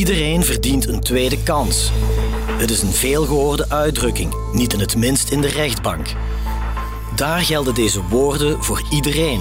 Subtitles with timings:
[0.00, 1.90] Iedereen verdient een tweede kans.
[2.58, 6.06] Het is een veelgehoorde uitdrukking, niet in het minst in de rechtbank.
[7.16, 9.40] Daar gelden deze woorden voor iedereen.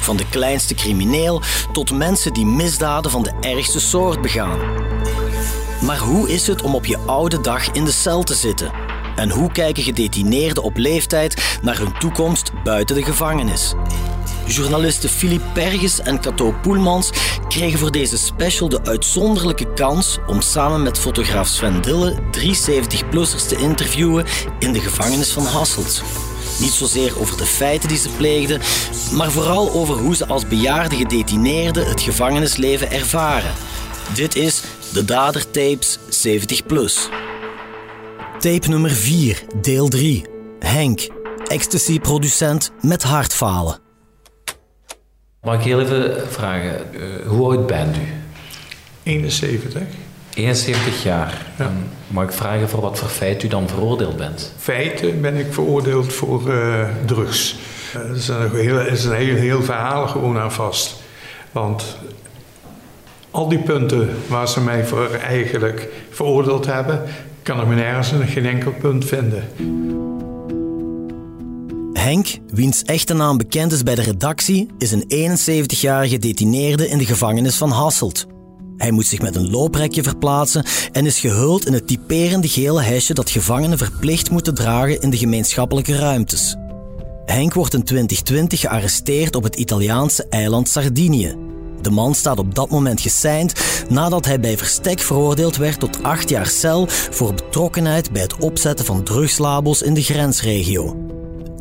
[0.00, 1.42] Van de kleinste crimineel
[1.72, 4.58] tot mensen die misdaden van de ergste soort begaan.
[5.80, 8.72] Maar hoe is het om op je oude dag in de cel te zitten?
[9.16, 13.74] En hoe kijken gedetineerden op leeftijd naar hun toekomst buiten de gevangenis?
[14.46, 17.10] Journalisten Philippe Perges en Cato Poelmans
[17.48, 23.48] kregen voor deze special de uitzonderlijke kans om samen met fotograaf Sven Dille drie 70-plussers
[23.48, 24.24] te interviewen
[24.58, 26.02] in de gevangenis van Hasselt.
[26.60, 28.60] Niet zozeer over de feiten die ze pleegden,
[29.12, 33.52] maar vooral over hoe ze als bejaarde gedetineerden het gevangenisleven ervaren.
[34.14, 37.08] Dit is de Dadertapes 70 plus.
[38.38, 40.24] Tape nummer 4, deel 3.
[40.58, 41.08] Henk,
[41.46, 43.81] ecstasy-producent met hartfalen.
[45.42, 48.00] Mag ik heel even vragen, uh, hoe oud bent u?
[49.02, 49.82] 71.
[50.34, 51.46] 71 jaar.
[51.58, 51.70] Ja.
[52.06, 54.54] mag ik vragen voor wat voor feit u dan veroordeeld bent?
[54.58, 57.56] Feiten ben ik veroordeeld voor uh, drugs.
[57.96, 60.96] Uh, er is een, heel, is een heel, heel verhaal gewoon aan vast.
[61.52, 61.96] Want
[63.30, 67.02] al die punten waar ze mij voor eigenlijk veroordeeld hebben,
[67.42, 69.44] kan ik me nergens geen enkel punt vinden.
[72.02, 77.04] Henk, wiens echte naam bekend is bij de redactie, is een 71-jarige detineerde in de
[77.04, 78.26] gevangenis van Hasselt.
[78.76, 83.14] Hij moet zich met een looprekje verplaatsen en is gehuld in het typerende gele hesje
[83.14, 86.56] dat gevangenen verplicht moeten dragen in de gemeenschappelijke ruimtes.
[87.24, 91.36] Henk wordt in 2020 gearresteerd op het Italiaanse eiland Sardinië.
[91.82, 93.52] De man staat op dat moment geseind
[93.88, 98.84] nadat hij bij verstek veroordeeld werd tot acht jaar cel voor betrokkenheid bij het opzetten
[98.84, 101.10] van drugslabels in de grensregio.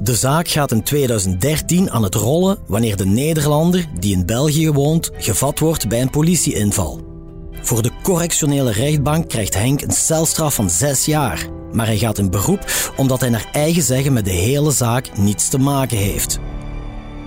[0.03, 5.11] De zaak gaat in 2013 aan het rollen wanneer de Nederlander, die in België woont,
[5.17, 7.01] gevat wordt bij een politieinval.
[7.61, 12.29] Voor de correctionele rechtbank krijgt Henk een celstraf van zes jaar, maar hij gaat in
[12.29, 16.39] beroep omdat hij naar eigen zeggen met de hele zaak niets te maken heeft.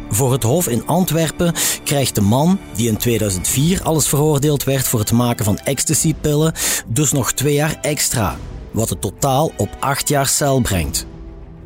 [0.09, 1.55] Voor het Hof in Antwerpen
[1.85, 6.53] krijgt de man, die in 2004 alles veroordeeld werd voor het maken van ecstasypillen,
[6.87, 8.37] dus nog twee jaar extra,
[8.71, 11.07] wat het totaal op acht jaar cel brengt.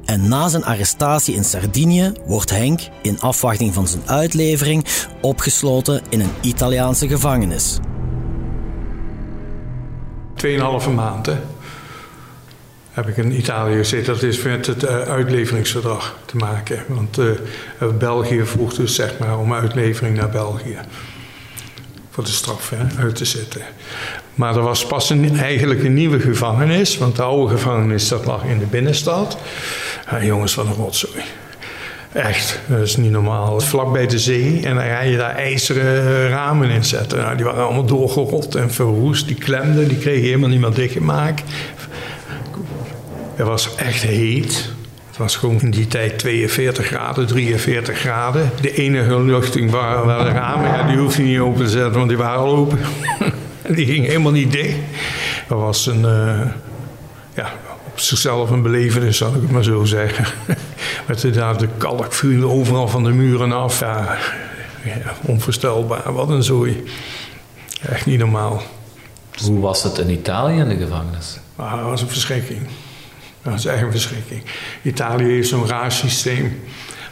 [0.08, 4.84] En na zijn arrestatie in Sardinië wordt Henk, in afwachting van zijn uitlevering,
[5.20, 7.78] opgesloten in een Italiaanse gevangenis.
[10.34, 11.40] Tweeënhalve maanden
[12.90, 14.12] heb ik in Italië gezeten.
[14.12, 16.82] Dat is met het uh, uitleveringsverdrag te maken.
[16.86, 17.30] Want uh,
[17.98, 20.78] België vroeg dus zeg maar om uitlevering naar België.
[22.18, 23.60] Voor de straf hè, uit te zetten.
[24.34, 26.98] Maar er was pas een, eigenlijk een nieuwe gevangenis.
[26.98, 29.38] Want de oude gevangenis dat lag in de binnenstad.
[30.10, 31.22] Ja, jongens, wat een rotzooi.
[32.12, 33.60] Echt, dat is niet normaal.
[33.60, 37.18] Vlak bij de zee en dan ga je daar ijzeren ramen in zetten.
[37.18, 39.26] Nou, die waren allemaal doorgerot en verroest.
[39.26, 41.42] Die klemden, die kregen helemaal niet meer dichtgemaakt.
[43.34, 44.76] Het was echt heet.
[45.18, 48.50] Het was gewoon in die tijd 42 graden, 43 graden.
[48.60, 50.68] De enige luchting waren, de ramen.
[50.68, 52.78] Ja, die hoef je niet open te zetten, want die waren al open.
[53.76, 54.76] die ging helemaal niet dicht.
[55.48, 56.00] Dat was een...
[56.00, 56.40] Uh,
[57.34, 57.52] ja,
[57.86, 60.24] op zichzelf een belevenis, zal ik het maar zo zeggen.
[61.08, 63.80] Met inderdaad de kalk viel overal van de muren af.
[63.80, 64.16] Ja,
[64.84, 66.12] ja, onvoorstelbaar.
[66.12, 66.84] Wat een zooi.
[67.88, 68.62] Echt niet normaal.
[69.42, 71.38] Hoe was het in Italië in de gevangenis?
[71.56, 72.60] Ah, dat was een verschrikking.
[73.42, 74.42] Dat is echt een verschrikking.
[74.82, 76.60] Italië heeft zo'n raar systeem.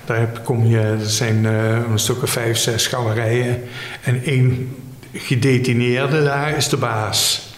[0.04, 3.62] Daar kom je, er zijn uh, een stuk of vijf, zes galerijen.
[4.02, 4.76] En één
[5.12, 7.48] gedetineerde daar is de baas.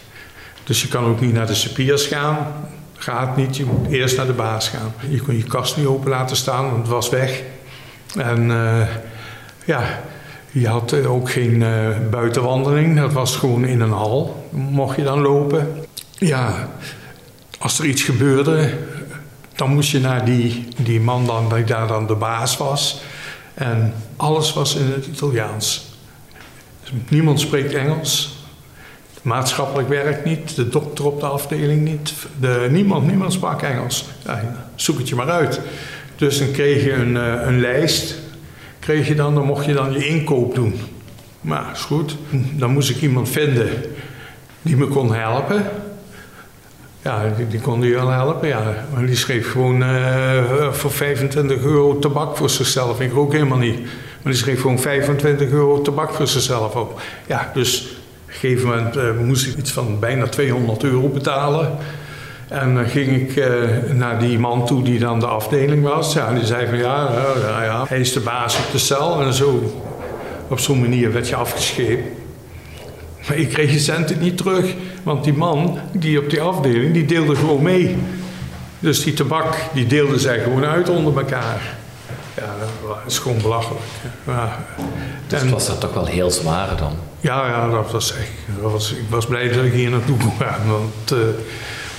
[0.65, 2.47] Dus je kan ook niet naar de cipiers gaan.
[2.95, 4.95] Gaat niet, je moet eerst naar de baas gaan.
[5.09, 7.43] Je kon je kast niet open laten staan, want het was weg.
[8.17, 8.87] En uh,
[9.65, 10.01] ja,
[10.51, 11.65] je had ook geen
[12.11, 13.01] buitenwandeling.
[13.01, 14.49] Dat was gewoon in een hal.
[14.51, 15.87] Mocht je dan lopen.
[16.19, 16.69] Ja,
[17.59, 18.71] als er iets gebeurde,
[19.55, 23.01] dan moest je naar die, die man dan, die daar dan de baas was.
[23.55, 25.87] En alles was in het Italiaans.
[26.81, 28.37] Dus niemand spreekt Engels.
[29.23, 32.15] Maatschappelijk werk niet, de dokter op de afdeling niet.
[32.41, 34.05] De, niemand, niemand sprak Engels.
[34.25, 35.61] Ja, zoek het je maar uit.
[36.17, 38.15] Dus dan kreeg je een, eh, een lijst.
[38.79, 40.81] Kreeg je dan, dan mocht je dan je inkoop doen.
[41.41, 42.17] Maar is goed.
[42.57, 43.69] Dan moest ik iemand vinden
[44.63, 45.65] die me kon helpen.
[47.03, 48.75] Ja, die, die kon je wel helpen, ja.
[48.95, 53.01] Maar die schreef gewoon uh, voor 25 euro tabak voor zichzelf.
[53.01, 53.81] Ik rook helemaal niet.
[54.23, 57.01] Maar die schreef gewoon 25 euro tabak voor zichzelf op.
[57.27, 57.89] Ja, dus op
[58.27, 61.77] een gegeven moment uh, moest ik iets van bijna 200 euro betalen.
[62.49, 63.47] En dan ging ik uh,
[63.93, 66.13] naar die man toe die dan de afdeling was.
[66.13, 67.11] Ja, die zei van ja,
[67.41, 69.23] ja, ja, hij is de baas op de cel.
[69.23, 69.73] En zo,
[70.49, 72.18] op zo'n manier werd je afgeschepen.
[73.29, 74.75] Maar ik kreeg je centen niet terug.
[75.03, 77.97] Want die man, die op die afdeling, die deelde gewoon mee.
[78.79, 81.77] Dus die tabak, die deelden zij gewoon uit onder elkaar.
[82.37, 82.55] Ja,
[82.87, 83.85] dat is gewoon belachelijk.
[84.27, 84.59] Ja.
[85.27, 86.93] Dus en, was dat toch wel heel zwaar dan?
[87.21, 88.31] Ja, ja dat was echt...
[88.63, 90.69] Dat was, ik was blij dat ik hier naartoe kon gaan.
[90.69, 91.19] Want uh,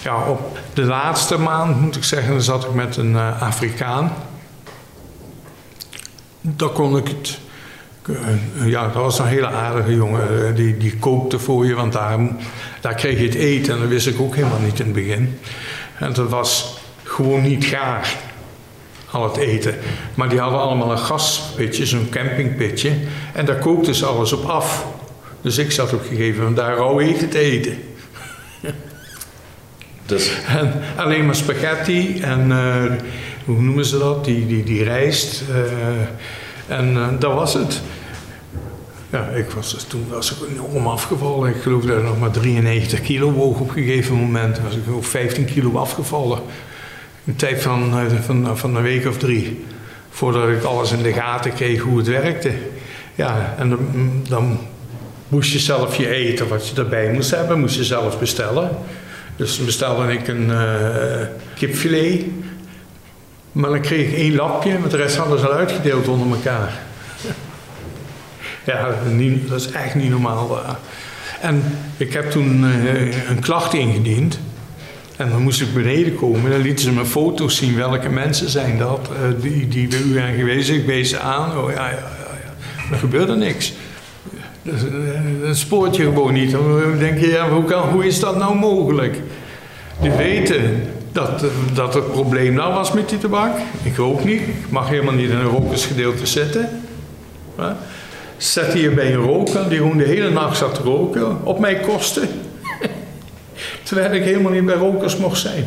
[0.03, 4.13] ja, op de laatste maand, moet ik zeggen, zat ik met een uh, Afrikaan.
[6.41, 7.39] Daar kon ik het...
[8.09, 10.55] Uh, ja, dat was een hele aardige jongen.
[10.55, 12.19] Die, die kookte voor je, want daar,
[12.81, 13.73] daar kreeg je het eten.
[13.73, 15.39] En dat wist ik ook helemaal niet in het begin.
[15.97, 18.15] En dat was gewoon niet gaar,
[19.11, 19.75] al het eten.
[20.13, 22.91] Maar die hadden allemaal een gaspitje, zo'n campingpitje.
[23.33, 24.85] En daar kookten ze alles op af.
[25.41, 27.77] Dus ik zat op een gegeven moment daar rauw eten te eten.
[30.05, 30.31] Dus.
[30.47, 32.83] En alleen maar spaghetti en uh,
[33.45, 34.25] hoe noemen ze dat?
[34.25, 35.43] Die, die, die rijst.
[35.49, 37.81] Uh, en uh, dat was het.
[39.11, 41.49] Ja, ik was, dus toen was ik enorm afgevallen.
[41.49, 44.59] Ik geloof dat ik nog maar 93 kilo woog op een gegeven moment.
[44.59, 46.39] Was ik ook 15 kilo afgevallen.
[47.25, 47.93] Een tijd van,
[48.25, 49.65] van, van een week of drie.
[50.09, 52.51] Voordat ik alles in de gaten kreeg hoe het werkte.
[53.15, 53.79] Ja, en dan,
[54.29, 54.59] dan
[55.27, 57.59] moest je zelf je eten wat je erbij moest hebben.
[57.59, 58.69] Moest je zelf bestellen.
[59.35, 62.23] Dus bestelde ik een uh, kipfilet.
[63.51, 66.88] Maar dan kreeg ik één lapje, met de rest hadden ze al uitgedeeld onder elkaar.
[68.63, 68.95] Ja,
[69.47, 70.59] dat is echt niet normaal.
[71.41, 71.63] En
[71.97, 74.39] ik heb toen uh, een klacht ingediend.
[75.17, 76.51] En dan moest ik beneden komen.
[76.51, 79.09] Dan lieten ze me foto's zien welke mensen zijn dat.
[79.11, 80.69] Uh, die, die bij u zijn geweest.
[80.69, 81.57] Ik wees ze aan.
[81.57, 82.91] Oh ja, ja, ja.
[82.91, 83.73] Er gebeurde niks.
[84.61, 84.81] Dus,
[85.41, 86.51] dat spoort je gewoon niet.
[86.51, 89.17] Dan denk je, ja, hoe, kan, hoe is dat nou mogelijk?
[90.01, 93.57] Die weten dat, dat het probleem nou was met die tabak.
[93.83, 94.41] Ik rook niet.
[94.41, 96.69] Ik mag helemaal niet in een rokersgedeelte zitten.
[98.39, 101.81] Zet hier bij een roker die gewoon de hele nacht zat te roken op mijn
[101.81, 102.29] kosten.
[103.83, 105.65] Terwijl ik helemaal niet bij rokers mocht zijn.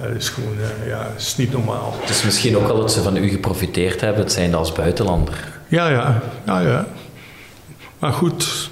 [0.00, 0.54] Dat is gewoon,
[0.86, 1.94] ja, dat is niet normaal.
[2.00, 5.34] Het is misschien ook al dat ze van u geprofiteerd hebben, het zijn als buitenlander.
[5.68, 6.86] Ja, ja, ja, ja.
[7.98, 8.70] Maar goed,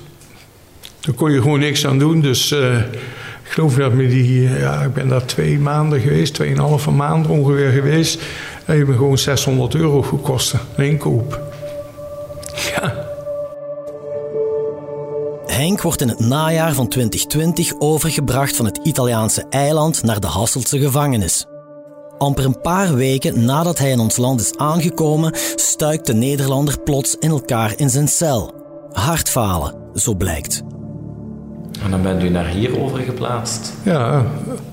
[1.01, 2.21] daar kon je gewoon niks aan doen.
[2.21, 6.91] Dus uh, ik geloof dat me die, ja, ik ben daar twee maanden geweest, tweeënhalve
[6.91, 8.19] maand ongeveer geweest.
[8.67, 11.41] Dat heeft me gewoon 600 euro gekost, een inkoop.
[12.77, 13.06] Ja.
[15.57, 20.79] Henk wordt in het najaar van 2020 overgebracht van het Italiaanse eiland naar de Hasseltse
[20.79, 21.47] gevangenis.
[22.19, 27.17] Amper een paar weken nadat hij in ons land is aangekomen, stuikt de Nederlander plots
[27.19, 28.55] in elkaar in zijn cel.
[28.93, 30.63] Hartfalen, zo blijkt.
[31.83, 33.73] En dan bent u naar hier overgeplaatst?
[33.83, 34.27] Ja.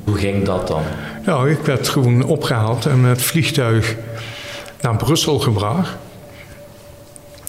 [0.03, 0.81] Hoe ging dat dan?
[1.25, 3.97] Nou, ik werd gewoon opgehaald en met vliegtuig
[4.81, 5.97] naar Brussel gebracht.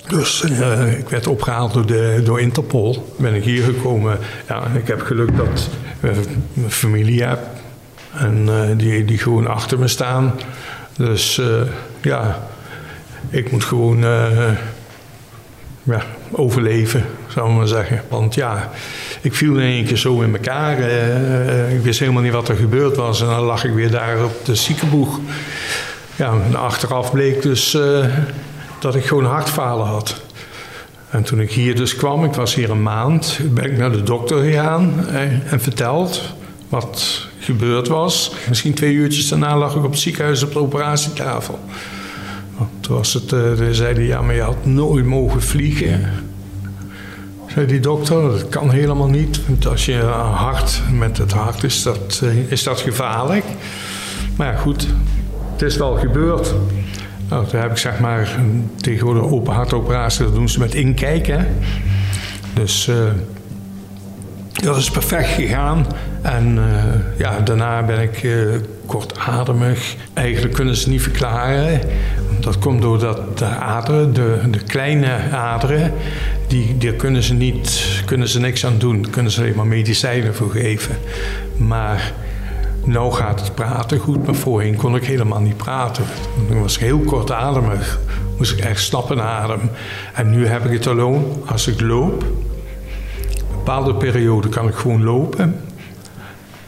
[0.08, 3.14] Dus uh, ik werd opgehaald door, de, door Interpol.
[3.16, 4.18] Ben ik hier gekomen.
[4.48, 5.68] Ja, ik heb geluk dat
[6.00, 7.38] ik mijn familie heb.
[8.12, 10.34] En uh, die, die gewoon achter me staan.
[10.96, 11.46] Dus uh,
[12.02, 12.48] ja,
[13.30, 14.04] ik moet gewoon
[15.82, 18.02] ja, overleven, zou ik maar zeggen.
[18.08, 18.70] Want ja,
[19.20, 20.78] ik viel in één keer zo in elkaar.
[21.70, 23.20] ik wist helemaal niet wat er gebeurd was.
[23.20, 25.20] En dan lag ik weer daar op de ziekenboeg.
[26.16, 27.76] Ja, achteraf bleek dus
[28.84, 30.20] dat ik gewoon hartfalen had.
[31.10, 34.02] En toen ik hier dus kwam, ik was hier een maand, ben ik naar de
[34.02, 36.34] dokter gegaan eh, en verteld
[36.68, 38.32] wat gebeurd was.
[38.48, 41.58] Misschien twee uurtjes daarna lag ik op het ziekenhuis op de operatietafel.
[42.80, 46.10] toen was het, uh, zeiden ja, maar je had nooit mogen vliegen.
[47.46, 49.46] Zei die dokter, dat kan helemaal niet.
[49.46, 49.96] Want als je
[50.34, 53.44] hart met het hart is, dat, uh, is dat gevaarlijk.
[54.36, 54.86] Maar ja, goed,
[55.52, 56.54] het is wel gebeurd.
[57.28, 58.36] Nou, toen heb ik zeg maar
[58.76, 61.46] tegenwoordig open hartoperatie, dat doen ze met inkijken.
[62.54, 62.96] Dus uh,
[64.62, 65.86] dat is perfect gegaan.
[66.22, 68.54] En uh, ja, daarna ben ik uh,
[68.86, 69.96] kortademig.
[70.14, 71.80] Eigenlijk kunnen ze niet verklaren.
[72.40, 75.92] Dat komt doordat de aderen, de, de kleine aderen,
[76.46, 79.02] die, daar kunnen ze, niet, kunnen ze niks aan doen.
[79.02, 80.96] Daar kunnen ze alleen maar medicijnen voor geven.
[81.56, 82.12] Maar
[82.84, 86.04] nou gaat het praten goed, maar voorheen kon ik helemaal niet praten.
[86.48, 88.00] Toen was ik heel kortademig,
[88.36, 89.70] moest ik echt stappen adem.
[90.14, 92.22] En nu heb ik het alleen als ik loop.
[92.22, 95.60] Een bepaalde periode kan ik gewoon lopen.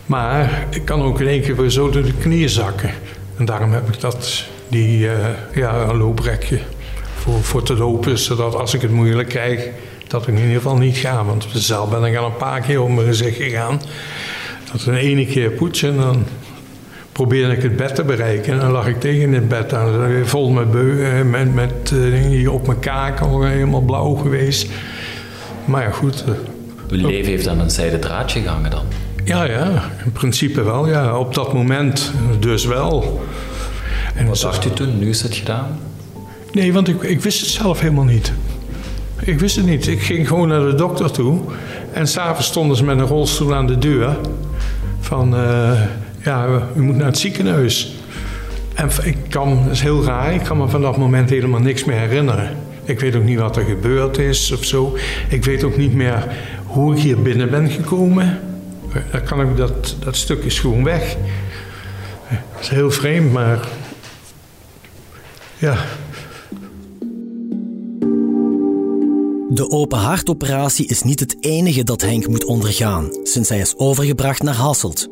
[0.07, 2.91] Maar ik kan ook in één keer weer zo door de knieën zakken.
[3.37, 5.13] En daarom heb ik dat, die, uh,
[5.55, 6.61] ja, een looprekje
[7.15, 8.19] voor, voor te lopen.
[8.19, 9.69] Zodat als ik het moeilijk krijg,
[10.09, 11.25] dat ik in ieder geval niet ga.
[11.25, 13.81] Want zelf ben ik al een paar keer om mijn gezicht gegaan.
[14.73, 16.25] Dat een ene keer poetsen en dan
[17.13, 18.53] probeerde ik het bed te bereiken.
[18.53, 22.27] En dan lag ik tegen het bed aan, vol met, beu, eh, met, met uh,
[22.27, 24.71] hier op mijn kaken, helemaal blauw geweest.
[25.65, 26.35] Maar ja, goed, uh,
[26.91, 28.85] Uw leven heeft aan een zijde draadje gehangen dan?
[29.25, 30.89] Ja, ja, in principe wel.
[30.89, 31.19] Ja.
[31.19, 33.21] Op dat moment dus wel.
[34.15, 34.99] En Wat dacht u toen?
[34.99, 35.79] Nu is het gedaan?
[36.53, 38.33] Nee, want ik, ik wist het zelf helemaal niet.
[39.21, 39.87] Ik wist het niet.
[39.87, 41.41] Ik ging gewoon naar de dokter toe.
[41.93, 44.17] En s'avonds stonden ze met een rolstoel aan de deur.
[45.07, 45.81] Van, uh,
[46.23, 47.95] ja, u moet naar het ziekenhuis.
[48.75, 51.85] En ik kan, dat is heel raar, ik kan me van dat moment helemaal niks
[51.85, 52.57] meer herinneren.
[52.85, 54.97] Ik weet ook niet wat er gebeurd is of zo.
[55.29, 56.27] Ik weet ook niet meer
[56.65, 58.41] hoe ik hier binnen ben gekomen.
[59.13, 61.17] Dat, kan ik, dat, dat stuk is gewoon weg.
[62.29, 63.59] Dat is heel vreemd, maar
[65.59, 65.77] ja.
[69.57, 74.43] De open hartoperatie is niet het enige dat Henk moet ondergaan sinds hij is overgebracht
[74.43, 75.09] naar Hasselt.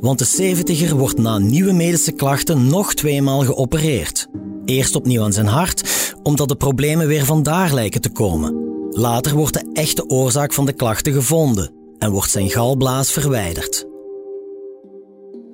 [0.00, 4.28] Want de 70er wordt na nieuwe medische klachten nog tweemaal geopereerd.
[4.64, 8.54] Eerst opnieuw aan zijn hart, omdat de problemen weer vandaar lijken te komen.
[8.90, 13.86] Later wordt de echte oorzaak van de klachten gevonden en wordt zijn galblaas verwijderd.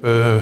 [0.03, 0.35] Uh,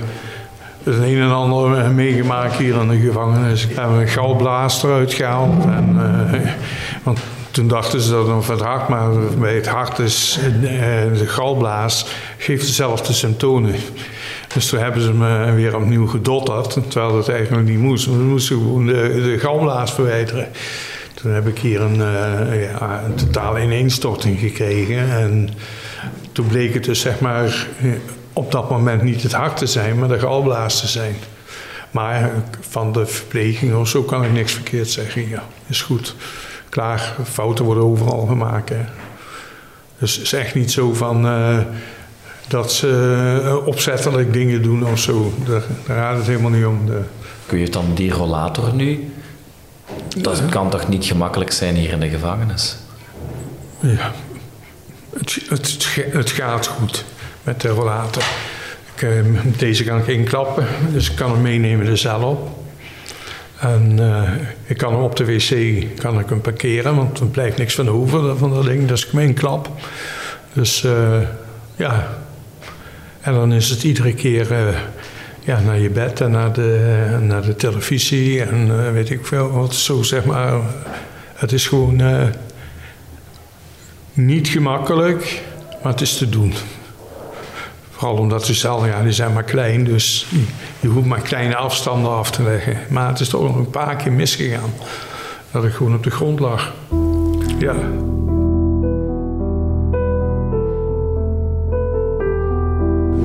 [0.82, 3.64] het een en ander meegemaakt hier in de gevangenis.
[3.64, 5.64] Ik heb een galblaas eruit gehaald.
[5.64, 6.50] En, uh,
[7.02, 7.18] want
[7.52, 10.38] toen dachten ze dat het het hart, maar bij het hart is
[11.18, 12.06] de galblaas
[12.38, 13.75] geeft dezelfde symptomen.
[14.54, 18.06] Dus toen hebben ze me weer opnieuw gedotterd, terwijl dat eigenlijk niet moest.
[18.06, 20.49] We moesten gewoon de, de galblaas verwijderen.
[21.14, 25.11] Toen heb ik hier een, uh, een totale ineenstorting gekregen.
[25.11, 25.49] En
[26.32, 27.66] toen bleek het dus zeg maar
[28.32, 31.14] op dat moment niet het hart te zijn, maar de galblaas te zijn.
[31.90, 32.30] Maar
[32.61, 35.28] van de verpleging of zo kan ik niks verkeerd zeggen.
[35.28, 36.14] Ja, is goed.
[36.73, 38.69] Klaar, fouten worden overal gemaakt.
[38.69, 38.85] Hè.
[39.99, 41.59] Dus het is echt niet zo van uh,
[42.49, 45.33] dat ze opzettelijk dingen doen of zo.
[45.47, 46.87] Daar, daar gaat het helemaal niet om.
[46.87, 47.00] De...
[47.47, 49.12] Kun je dan die rollator nu?
[50.17, 52.76] Dat kan toch niet gemakkelijk zijn hier in de gevangenis?
[53.81, 54.12] Ja,
[55.19, 57.05] het, het, het gaat goed
[57.43, 58.25] met de rollator.
[58.95, 62.62] Ik, uh, deze kan ik inklappen, dus ik kan hem meenemen de cel op.
[63.62, 64.31] En uh,
[64.64, 67.88] ik kan hem op de wc kan ik hem parkeren, want er blijft niks van
[67.88, 69.71] over van dat ding, dus ik hem inklap.
[70.52, 71.21] Dus uh,
[71.76, 72.19] ja,
[73.21, 74.75] en dan is het iedere keer
[75.40, 79.75] ja, naar je bed en naar de, naar de televisie en weet ik veel wat.
[79.75, 80.61] Zo zeg maar,
[81.35, 82.02] het is gewoon
[84.12, 85.42] niet gemakkelijk,
[85.83, 86.52] maar het is te doen.
[88.02, 90.26] Vooral omdat ze zelf, ja, die zijn maar klein, dus
[90.80, 92.76] je hoeft maar kleine afstanden af te leggen.
[92.88, 94.71] Maar het is toch nog een paar keer misgegaan.
[95.50, 96.73] Dat ik gewoon op de grond lag.
[97.59, 97.75] Ja.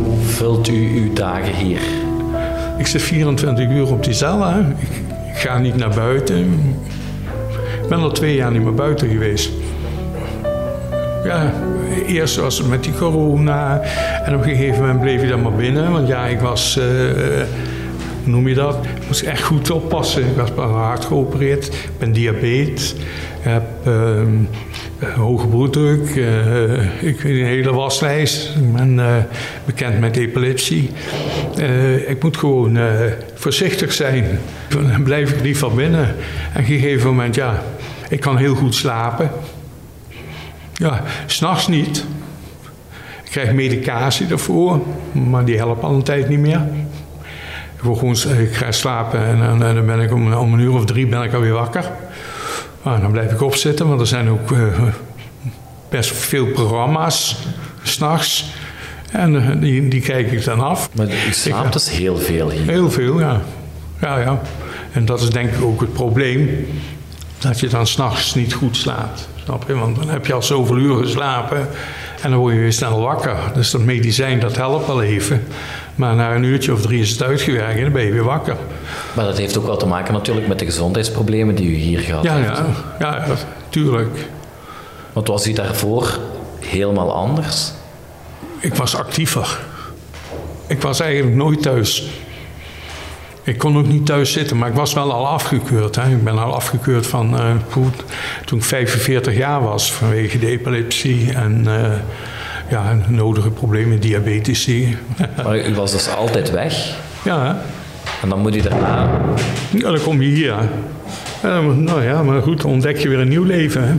[0.04, 1.82] Hoe vult u uw dagen hier?
[2.78, 4.50] Ik zit 24 uur op die cel.
[5.34, 6.76] Ik ga niet naar buiten.
[7.82, 9.50] Ik ben al twee jaar niet meer buiten geweest.
[11.28, 11.54] Ja,
[12.06, 13.82] eerst was het met die corona.
[14.26, 15.92] En op een gegeven moment bleef je dan maar binnen.
[15.92, 16.84] Want ja, ik was, uh,
[18.24, 18.76] hoe noem je dat?
[18.76, 20.22] Ik moest echt goed oppassen.
[20.22, 21.66] Ik was hard geopereerd.
[21.66, 22.94] Ik ben diabetes.
[22.94, 23.00] Ik
[23.40, 26.16] heb uh, hoge bloeddruk.
[26.16, 28.56] Uh, ik een hele waslijst.
[28.56, 29.28] Ik ben
[29.66, 30.92] bekend met epilepsie.
[32.08, 32.78] ik moet gewoon
[33.34, 34.40] voorzichtig zijn.
[34.68, 36.06] Dan blijf ik van binnen.
[36.06, 36.14] En
[36.52, 37.64] op een gegeven moment, ja,
[38.10, 39.32] ik kan heel goed slapen.
[40.78, 42.06] Ja, s'nachts niet.
[43.24, 44.82] Ik krijg medicatie daarvoor,
[45.12, 46.62] maar die helpen al een tijd niet meer.
[47.76, 50.86] Ik, gewoon, ik ga slapen en, en, dan ben ik om, om, een uur of
[50.86, 51.92] drie ben ik alweer wakker.
[52.84, 54.84] Nou, dan blijf ik opzitten, want er zijn ook uh,
[55.90, 57.38] best veel programma's
[57.84, 58.46] s'nachts.
[59.12, 60.90] En uh, die, die kijk ik dan af.
[60.94, 62.68] Maar u slaapt dus heel veel hier?
[62.68, 63.42] Heel veel, ja.
[64.02, 64.42] Ja, ja.
[64.92, 66.68] En dat is denk ik ook het probleem.
[67.38, 69.30] Dat je dan s'nachts niet goed slaapt.
[69.48, 69.76] Snap je?
[69.76, 71.68] Want dan heb je al zoveel uur geslapen
[72.22, 73.38] en dan word je weer snel wakker.
[73.54, 75.44] Dus dat medicijn dat helpt wel even.
[75.96, 78.56] Maar na een uurtje of drie is het uitgewerkt en dan ben je weer wakker.
[79.14, 82.24] Maar dat heeft ook wel te maken natuurlijk met de gezondheidsproblemen die u hier gehad
[82.24, 82.62] ja, heeft.
[83.00, 83.36] Ja, ja,
[83.70, 84.28] tuurlijk.
[85.14, 86.20] Want was u daarvoor
[86.60, 87.72] helemaal anders?
[88.60, 89.60] Ik was actiever.
[90.68, 92.10] Ik was eigenlijk nooit thuis.
[93.48, 95.96] Ik kon ook niet thuis zitten, maar ik was wel al afgekeurd.
[95.96, 96.10] Hè.
[96.10, 97.52] Ik ben al afgekeurd van uh,
[98.46, 101.92] toen ik 45 jaar was vanwege de epilepsie en uh,
[102.70, 104.70] ja, nodige problemen, diabetes.
[105.44, 106.98] Maar u was dus altijd weg?
[107.24, 107.62] Ja.
[108.22, 109.22] En dan moet je daarna?
[109.70, 110.56] Ja, dan kom je hier.
[111.76, 113.88] nou ja, maar goed, dan ontdek je weer een nieuw leven.
[113.88, 113.94] Hè.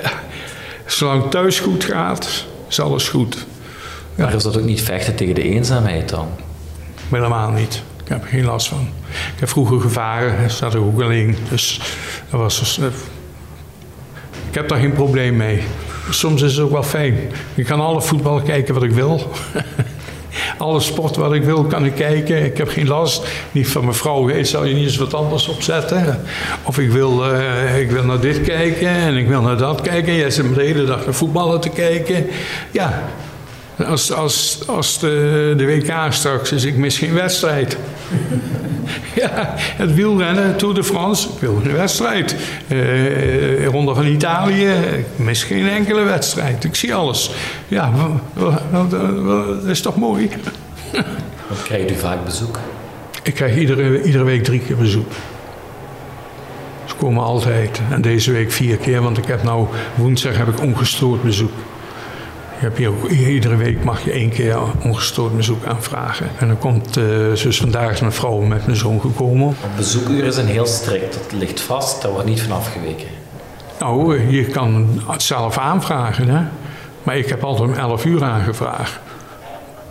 [0.00, 0.10] Ja.
[0.86, 3.46] Zolang thuis goed gaat, is alles goed.
[4.14, 4.24] Ja.
[4.24, 6.28] Maar is dat ook niet vechten tegen de eenzaamheid dan?
[7.10, 7.82] Helemaal niet.
[8.02, 8.88] Ik heb geen last van.
[9.08, 11.36] Ik heb vroeger gevaren, zat er ook alleen.
[11.48, 11.80] Dus
[12.30, 12.78] dat was dus,
[14.48, 15.62] ik heb daar geen probleem mee.
[16.10, 17.18] soms is het ook wel fijn.
[17.54, 19.30] Ik kan alle voetbal kijken wat ik wil.
[20.58, 22.44] alle sport wat ik wil kan ik kijken.
[22.44, 23.26] Ik heb geen last.
[23.52, 26.20] Niet van mijn vrouw, hey, zal je niet eens wat anders opzetten?
[26.62, 30.14] Of ik wil, uh, ik wil naar dit kijken en ik wil naar dat kijken.
[30.14, 32.26] Jij zit de hele dag naar voetballen te kijken.
[32.70, 33.02] Ja,
[33.86, 37.76] als, als, als de, de WK straks is, ik mis geen wedstrijd.
[39.22, 42.36] ja, het wielrennen, Tour de France, ik wil een wedstrijd.
[42.68, 46.64] Uh, Ronde van Italië, ik mis geen enkele wedstrijd.
[46.64, 47.30] Ik zie alles.
[47.68, 47.92] Ja,
[48.70, 50.28] dat is toch mooi?
[51.48, 52.58] Wat krijgt u vaak bezoek?
[53.22, 55.12] Ik krijg iedere, iedere week drie keer bezoek.
[56.84, 57.80] Ze komen altijd.
[57.90, 61.52] En deze week vier keer, want ik heb nou woensdag heb ik ongestoord bezoek.
[62.60, 66.28] Je hebt hier ook, iedere week mag je één keer ongestoord bezoek aanvragen.
[66.38, 69.56] En dan komt, dus vandaag is mijn vrouw met mijn zoon gekomen.
[69.76, 73.06] Bezoekuren zijn heel strikt, dat ligt vast, daar wordt niet van afgeweken.
[73.78, 76.42] Nou, je kan het zelf aanvragen, hè.
[77.02, 78.98] Maar ik heb altijd om 11 uur aangevraagd.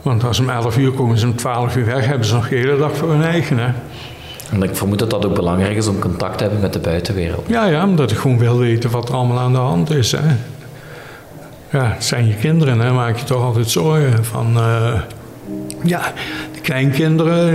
[0.01, 2.49] Want als ze om 11 uur komen ze om 12 uur weg, hebben ze nog
[2.49, 3.71] de hele dag voor hun eigen, hè.
[4.51, 7.47] En ik vermoed dat dat ook belangrijk is om contact te hebben met de buitenwereld.
[7.47, 10.57] Ja, ja, omdat ik gewoon wil weten wat er allemaal aan de hand is, hè
[11.71, 14.57] ja, het zijn je kinderen, hè, maak je toch altijd zorgen van.
[14.57, 15.01] Uh,
[15.83, 16.13] ja,
[16.53, 17.51] de kleinkinderen,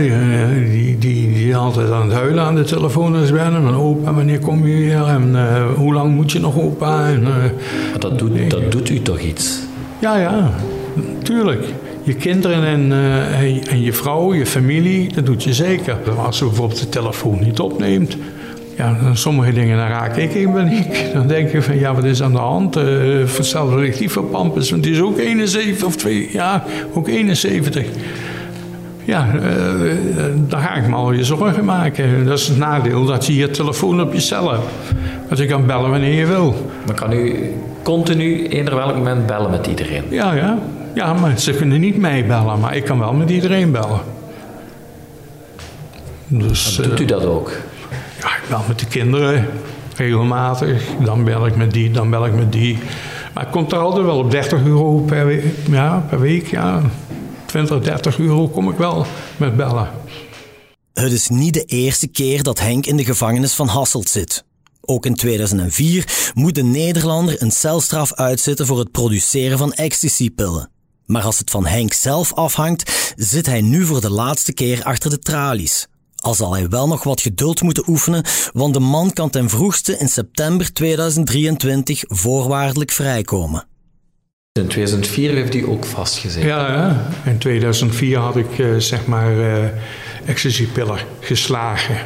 [0.70, 3.62] die, die, die altijd aan het huilen aan de telefoon is wennen.
[3.62, 5.06] Van opa, wanneer kom je weer?
[5.06, 7.06] En uh, hoe lang moet je nog opa?
[7.08, 9.58] En, uh, maar dat doet, dat doet u toch iets?
[9.98, 10.50] Ja, ja,
[11.22, 11.64] tuurlijk.
[12.02, 12.92] Je kinderen en,
[13.68, 15.96] en je vrouw, je familie, dat doet je zeker.
[16.16, 18.16] Als ze bijvoorbeeld de telefoon niet opneemt,
[18.76, 21.12] ja, sommige dingen dan raak ik in paniek.
[21.12, 22.76] Dan denk je van, ja, wat is aan de hand?
[22.76, 22.84] Uh,
[23.36, 26.64] hetzelfde ligt die voor Pampus, want die is ook 71 of 2, ja,
[26.94, 27.86] ook 71.
[29.04, 29.42] Ja, uh,
[30.34, 32.24] dan ga ik me al je zorgen maken.
[32.24, 34.66] Dat is het nadeel dat je je telefoon op je cel hebt.
[35.28, 36.70] Dat je kan bellen wanneer je wil.
[36.86, 37.52] Maar kan u
[37.82, 40.02] continu, eender welk moment bellen met iedereen?
[40.10, 40.58] Ja, ja.
[40.94, 44.00] Ja, maar ze kunnen niet mij bellen, maar ik kan wel met iedereen bellen.
[46.26, 47.52] Dus, doet u dat ook?
[48.68, 49.48] Met de kinderen
[49.96, 50.84] regelmatig.
[51.04, 52.78] Dan bel ik met die, dan bel ik met die.
[53.34, 55.44] Maar ik kom er altijd wel op 30 euro per week.
[55.70, 56.82] Ja, per week, ja.
[57.46, 59.88] 20, 30 euro kom ik wel met bellen.
[60.92, 64.44] Het is niet de eerste keer dat Henk in de gevangenis van Hasselt zit.
[64.80, 70.70] Ook in 2004 moet de Nederlander een celstraf uitzitten voor het produceren van ecstasypillen.
[71.06, 75.10] Maar als het van Henk zelf afhangt, zit hij nu voor de laatste keer achter
[75.10, 75.86] de tralies.
[76.24, 79.98] Al zal hij wel nog wat geduld moeten oefenen, want de man kan ten vroegste
[79.98, 83.66] in september 2023 voorwaardelijk vrijkomen.
[84.52, 86.48] In 2004 heeft hij ook vastgezeten.
[86.48, 89.64] Ja, ja, in 2004 had ik uh, zeg maar uh,
[90.26, 91.96] ecstasypillen geslagen.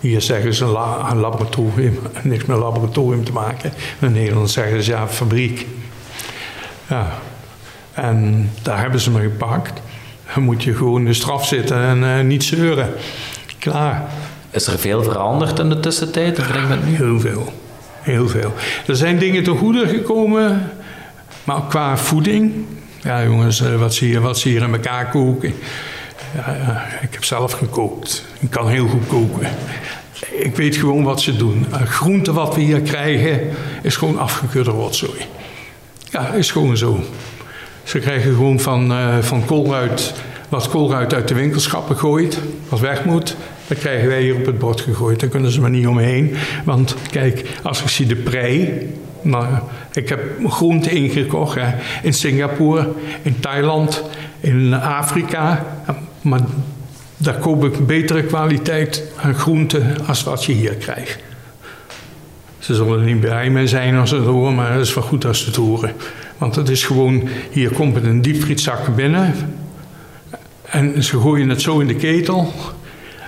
[0.00, 3.72] Hier zeggen ze een, laboratorium, niks met laboratorium te maken.
[4.00, 5.66] In Nederland zeggen ze ja, fabriek.
[6.88, 7.18] Ja,
[7.92, 9.80] en daar hebben ze me gepakt.
[10.34, 12.92] Dan moet je gewoon de straf zitten en uh, niet zeuren.
[13.60, 14.04] Klaar.
[14.50, 16.38] Is er veel veranderd in de tussentijd?
[16.68, 16.96] Met nu?
[16.96, 17.52] Heel veel.
[18.00, 18.54] Heel veel.
[18.86, 20.70] Er zijn dingen te goede gekomen,
[21.44, 22.52] maar qua voeding.
[23.02, 25.54] Ja, jongens, eh, wat zie je, wat zie je in elkaar koken?
[26.34, 28.24] Ja, ja, ik heb zelf gekookt.
[28.38, 29.48] Ik kan heel goed koken.
[30.30, 31.66] Ik weet gewoon wat ze doen.
[31.70, 33.40] Het groente wat we hier krijgen
[33.82, 35.20] is gewoon afgekeurde rotzooi.
[36.10, 37.00] Ja, is gewoon zo.
[37.82, 40.14] Ze krijgen gewoon van, uh, van koolruit
[40.50, 43.36] wat koolruit uit de winkelschappen gooit, wat weg moet,
[43.66, 45.20] dat krijgen wij hier op het bord gegooid.
[45.20, 46.34] Daar kunnen ze maar niet omheen.
[46.64, 48.88] Want kijk, als ik zie de prei.
[49.22, 49.46] Nou,
[49.92, 51.58] ik heb groenten ingekocht
[52.02, 52.88] in Singapore,
[53.22, 54.02] in Thailand,
[54.40, 55.66] in Afrika.
[56.20, 56.40] Maar
[57.16, 61.18] daar koop ik betere kwaliteit aan groenten als wat je hier krijgt.
[62.58, 65.04] Ze zullen er niet blij mee zijn als ze het horen, maar het is wel
[65.04, 65.92] goed als ze het horen.
[66.38, 69.34] Want het is gewoon, hier komt het een diepvrieszak binnen.
[70.70, 72.52] En ze gooien het zo in de ketel.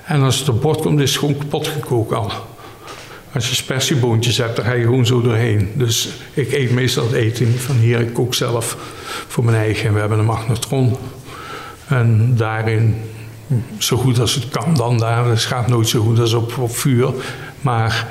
[0.04, 2.32] En als het op bord komt, is het gewoon kapot gekookt al.
[3.32, 5.70] Als je spersieboontjes hebt, dan ga je gewoon zo doorheen.
[5.74, 8.00] Dus ik eet meestal het eten van hier.
[8.00, 8.76] Ik kook zelf
[9.28, 9.94] voor mijn eigen.
[9.94, 10.96] We hebben een magnetron.
[11.86, 12.96] En daarin,
[13.78, 15.26] zo goed als het kan dan daar.
[15.26, 17.12] Het gaat nooit zo goed als op, op vuur.
[17.60, 18.08] Maar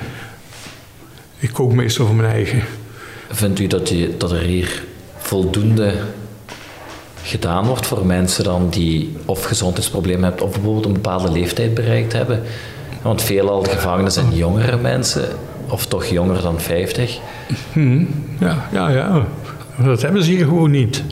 [1.38, 2.63] ik kook meestal voor mijn eigen.
[3.30, 4.84] Vindt u dat, je, dat er hier
[5.17, 5.96] voldoende
[7.23, 12.13] gedaan wordt voor mensen dan die of gezondheidsproblemen hebben of bijvoorbeeld een bepaalde leeftijd bereikt
[12.13, 12.41] hebben.
[13.01, 15.27] Want veelal de gevangenen zijn jongere mensen,
[15.69, 17.19] of toch jonger dan 50.
[17.73, 18.07] Hmm,
[18.39, 19.25] ja, ja, ja.
[19.84, 21.03] Dat hebben ze hier gewoon niet.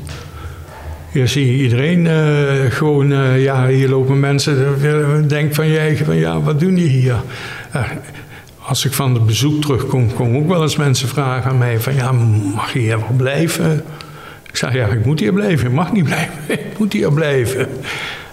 [1.13, 6.15] Je iedereen uh, gewoon, uh, ja, hier lopen mensen, uh, denk van je eigen van
[6.15, 7.15] ja, wat doen die hier?
[8.69, 11.95] als ik van het bezoek terugkom, komen ook wel eens mensen vragen aan mij van
[11.95, 12.11] ja,
[12.53, 13.83] mag je hier wel blijven?
[14.49, 15.67] Ik zeg ja, ik moet hier blijven.
[15.67, 16.33] Ik mag niet blijven.
[16.71, 17.67] Ik moet hier blijven.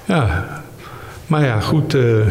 [0.05, 0.47] Ja,
[1.27, 1.95] maar ja, goed.
[1.95, 2.27] Uh,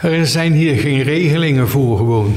[0.00, 2.34] er zijn hier geen regelingen voor gewoon.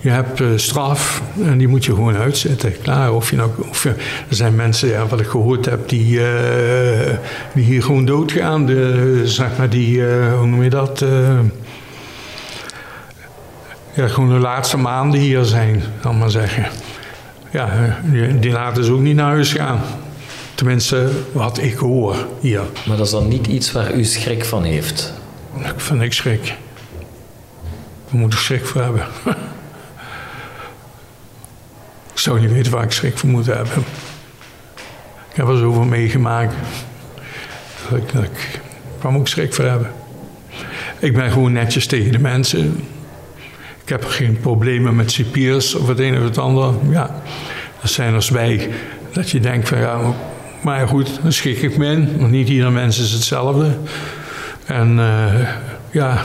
[0.00, 2.80] Je hebt uh, straf en die moet je gewoon uitzetten.
[2.82, 3.94] Klaar, of je nou, of er
[4.28, 6.24] zijn mensen, ja, wat ik gehoord heb, die, uh,
[7.54, 8.66] die hier gewoon doodgaan.
[8.66, 10.02] De, zeg maar die,
[10.36, 11.04] hoe noem je dat?
[13.94, 16.66] ja, gewoon de laatste maanden hier zijn, zal maar zeggen.
[17.50, 19.80] Ja, die, die laten ze ook niet naar huis gaan.
[20.54, 22.60] Tenminste, wat ik hoor hier.
[22.86, 25.12] Maar dat is dan niet iets waar u schrik van heeft?
[25.56, 26.44] Ik vind niks schrik.
[28.10, 29.06] Daar moet ik schrik voor hebben.
[32.12, 33.84] ik zou niet weten waar ik schrik voor moet hebben.
[35.30, 36.54] Ik heb er zoveel meegemaakt.
[37.88, 38.60] Dat ik, dat ik,
[39.02, 39.90] moet ik schrik voor hebben?
[40.98, 42.84] Ik ben gewoon netjes tegen de mensen.
[43.90, 46.74] Ik heb geen problemen met cipiers of het een of het ander.
[46.90, 47.22] Ja,
[47.80, 48.70] dat zijn als wij.
[49.12, 50.00] Dat je denkt van ja,
[50.60, 52.18] maar goed, dan schik ik me in.
[52.18, 53.76] Want niet ieder mens is hetzelfde.
[54.64, 55.48] En uh,
[55.90, 56.24] ja,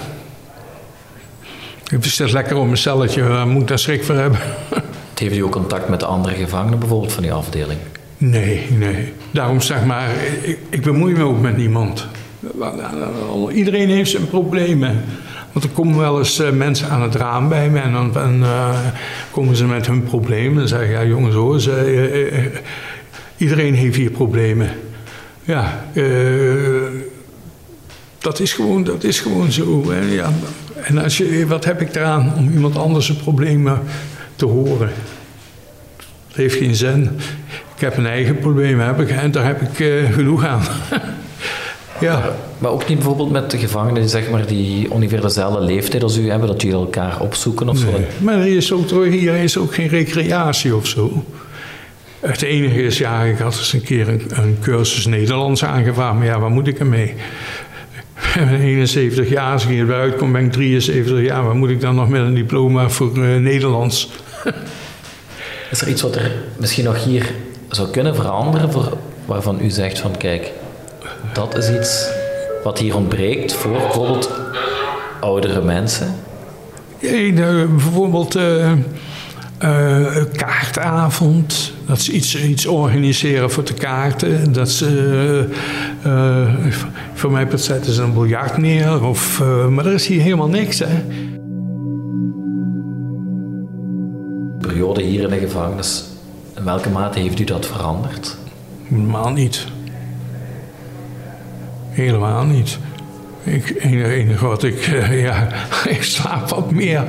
[1.91, 3.23] ik zit lekker op mijn celletje.
[3.23, 4.39] Waar moet ik daar schrik voor hebben?
[5.19, 7.79] Heeft u ook contact met de andere gevangenen bijvoorbeeld van die afdeling?
[8.17, 9.13] Nee, nee.
[9.31, 10.09] Daarom zeg maar,
[10.41, 12.07] ik, ik bemoei me ook met niemand.
[13.51, 15.03] Iedereen heeft zijn problemen.
[15.55, 18.79] Want er komen wel eens uh, mensen aan het raam bij me en dan uh,
[19.31, 20.61] komen ze met hun problemen.
[20.61, 22.45] En zeggen, ja jongens hoor, ze, uh,
[23.37, 24.69] iedereen heeft hier problemen.
[25.43, 25.85] Ja,
[28.17, 29.91] dat, is gewoon, dat is gewoon zo.
[29.91, 29.99] Hè?
[29.99, 30.31] Ja,
[30.75, 33.79] en als je, wat heb ik eraan om iemand anders problemen
[34.35, 34.89] te horen?
[36.27, 37.09] Dat heeft geen zin.
[37.75, 40.61] Ik heb een eigen probleem heb ik, en daar heb ik genoeg aan.
[42.05, 42.35] Ja.
[42.57, 46.29] Maar ook niet bijvoorbeeld met de gevangenen zeg maar, die ongeveer dezelfde leeftijd als u
[46.29, 47.93] hebben, dat jullie elkaar opzoeken of nee.
[47.93, 47.99] zo?
[48.19, 51.23] Maar er is ook, hier is ook geen recreatie of zo.
[52.19, 56.25] Het enige is, ja, ik had eens een keer een, een cursus Nederlands aangevraagd, maar
[56.25, 57.13] ja, waar moet ik ermee?
[58.15, 61.45] Ik ben 71 jaar, als ik hier kom ben ik 73 jaar.
[61.45, 64.09] Waar moet ik dan nog met een diploma voor uh, Nederlands?
[65.71, 67.31] is er iets wat er misschien nog hier
[67.69, 70.51] zou kunnen veranderen, voor, waarvan u zegt van kijk,
[71.33, 72.09] dat is iets
[72.63, 74.31] wat hier ontbreekt voor bijvoorbeeld
[75.19, 76.15] oudere mensen?
[76.99, 78.71] Ja, bijvoorbeeld uh,
[79.63, 81.73] uh, kaartavond.
[81.85, 84.53] Dat ze iets, iets organiseren voor de kaarten.
[84.53, 85.45] Dat ze,
[86.05, 86.53] uh,
[87.13, 89.03] voor mij zetten ze een biljart neer.
[89.03, 90.79] Of, maar er is hier helemaal niks.
[90.79, 91.03] Hè.
[94.75, 96.03] periode hier in de gevangenis,
[96.55, 98.37] in welke mate heeft u dat veranderd?
[98.83, 99.67] Helemaal niet.
[101.95, 102.79] Helemaal niet.
[103.43, 104.85] Ik, enige wat ik,
[105.27, 105.47] ja,
[105.87, 107.03] ik slaap wat meer.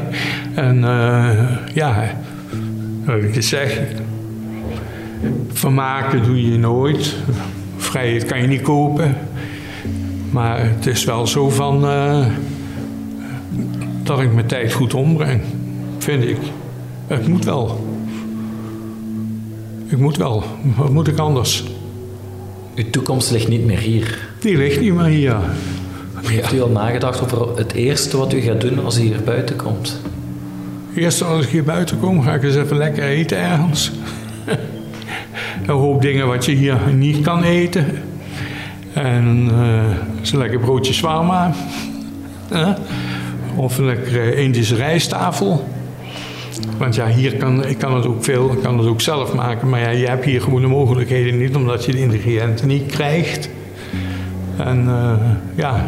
[0.55, 2.21] En uh, ja,
[3.05, 3.81] wat ik je zeg,
[5.53, 7.15] vermaken doe je nooit.
[7.77, 9.17] Vrijheid kan je niet kopen.
[10.31, 12.27] Maar het is wel zo van uh,
[14.03, 15.43] dat ik mijn tijd goed ombreng,
[15.99, 16.39] vind ik.
[17.07, 17.87] Het moet wel.
[19.87, 20.45] Ik moet wel.
[20.77, 21.65] Wat moet ik anders?
[22.75, 24.35] Uw toekomst ligt niet meer hier.
[24.47, 25.37] Die ligt niet meer hier.
[26.23, 29.57] Heeft u al nagedacht over het eerste wat u gaat doen als u hier buiten
[29.57, 30.01] komt?
[30.95, 33.93] Eerst als ik hier buiten kom, ga ik eens even lekker eten ergens.
[35.67, 37.87] een hoop dingen wat je hier niet kan eten.
[38.93, 41.55] En uh, een lekker broodje zwaarma.
[43.57, 45.69] of een lekkere Indische rijsttafel.
[46.79, 49.69] Want ja, hier kan ik kan het ook veel, ik kan het ook zelf maken.
[49.69, 53.49] Maar ja, je hebt hier gewoon de mogelijkheden niet, omdat je de ingrediënten niet krijgt.
[54.57, 55.13] En uh,
[55.55, 55.85] ja,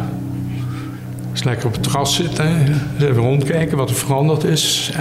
[1.31, 4.91] eens lekker op het terras zitten, eens even rondkijken wat er veranderd is.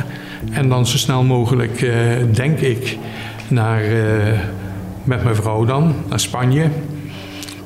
[0.50, 1.92] En dan zo snel mogelijk, uh,
[2.32, 2.98] denk ik,
[3.48, 4.38] naar, uh,
[5.04, 6.68] met mijn vrouw dan, naar Spanje.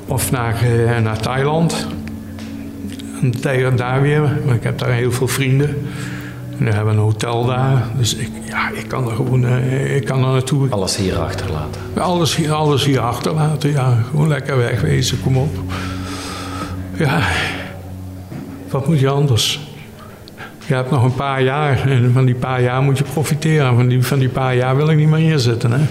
[0.07, 0.65] Of naar,
[1.03, 1.87] naar Thailand.
[3.43, 5.77] En daar weer, want ik heb daar heel veel vrienden.
[6.57, 7.83] We hebben een hotel daar.
[7.99, 9.47] Dus ik, ja, ik kan er gewoon
[9.95, 10.71] ik kan er naartoe.
[10.71, 11.81] Alles hier achterlaten?
[11.99, 13.99] Alles hier, alles hier achterlaten, ja.
[14.11, 15.59] Gewoon lekker wegwezen, kom op.
[16.97, 17.23] Ja,
[18.71, 19.61] wat moet je anders?
[20.67, 23.75] Je hebt nog een paar jaar en van die paar jaar moet je profiteren.
[23.75, 25.87] Van die, van die paar jaar wil ik niet meer hier zitten, hè.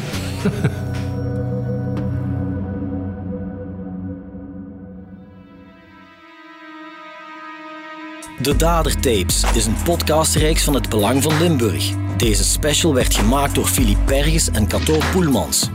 [8.42, 11.92] De Dadertapes is een podcastreeks van het Belang van Limburg.
[12.18, 15.70] Deze special werd gemaakt door Philippe Perges en Cato Poelmans.